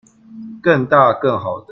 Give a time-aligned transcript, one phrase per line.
[0.63, 1.67] 更大更好的